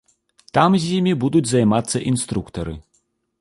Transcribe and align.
Там 0.57 0.77
з 0.85 0.89
імі 1.01 1.13
будуць 1.25 1.43
займацца 1.51 2.03
інструктары. 2.13 2.73